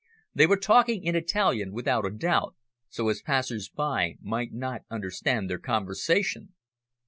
[0.33, 2.55] They were talking in Italian without a doubt,
[2.89, 6.55] so as passers by might not understand their conversation.